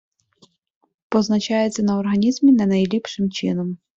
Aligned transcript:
Позначається 1.09 1.83
на 1.83 1.99
організмі 1.99 2.51
не 2.51 2.65
найліпшим 2.65 3.31
чином. 3.31 3.77